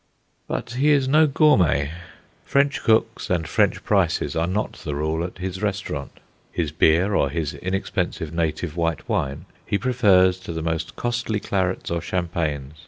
But 0.47 0.71
he 0.71 0.89
is 0.89 1.07
no 1.07 1.27
gourmet. 1.27 1.91
French 2.43 2.81
cooks 2.81 3.29
and 3.29 3.47
French 3.47 3.83
prices 3.83 4.35
are 4.35 4.47
not 4.47 4.73
the 4.83 4.95
rule 4.95 5.23
at 5.23 5.37
his 5.37 5.61
restaurant. 5.61 6.19
His 6.51 6.71
beer 6.71 7.13
or 7.13 7.29
his 7.29 7.53
inexpensive 7.53 8.33
native 8.33 8.75
white 8.75 9.07
wine 9.07 9.45
he 9.63 9.77
prefers 9.77 10.39
to 10.39 10.53
the 10.53 10.63
most 10.63 10.95
costly 10.95 11.39
clarets 11.39 11.91
or 11.91 12.01
champagnes. 12.01 12.77